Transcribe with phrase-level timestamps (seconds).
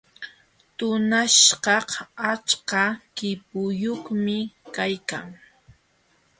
[0.77, 1.89] Tunaśhkaq
[2.31, 2.83] achka
[3.15, 4.37] qipuyuqmi
[4.75, 5.27] kaykan.